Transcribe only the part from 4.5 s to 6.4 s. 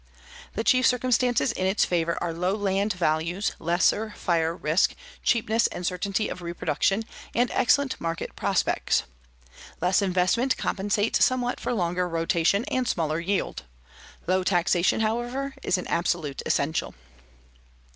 risk, cheapness and certainty